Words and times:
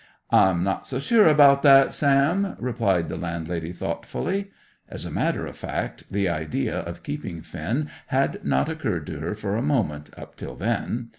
"I'm 0.31 0.63
not 0.63 0.87
so 0.87 0.97
sure 0.97 1.27
about 1.27 1.61
that, 1.61 1.93
Sam," 1.93 2.55
replied 2.57 3.07
the 3.07 3.17
landlady 3.17 3.71
thoughtfully. 3.71 4.49
As 4.89 5.05
a 5.05 5.11
matter 5.11 5.45
of 5.45 5.55
fact, 5.55 6.11
the 6.11 6.27
idea 6.27 6.79
of 6.79 7.03
keeping 7.03 7.43
Finn 7.43 7.87
had 8.07 8.43
not 8.43 8.67
occurred 8.67 9.05
to 9.05 9.19
her 9.19 9.35
for 9.35 9.55
a 9.55 9.61
moment, 9.61 10.11
up 10.17 10.37
till 10.37 10.55
then. 10.55 11.09